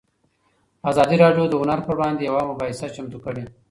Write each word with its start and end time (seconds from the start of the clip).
ازادي 0.91 1.15
راډیو 1.23 1.43
د 1.49 1.53
هنر 1.61 1.79
پر 1.87 1.93
وړاندې 1.97 2.21
یوه 2.29 2.43
مباحثه 2.51 2.87
چمتو 2.95 3.17
کړې. 3.25 3.43